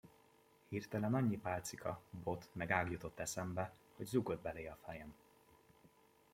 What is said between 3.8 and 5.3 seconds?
hogy zúgott belé a fejem.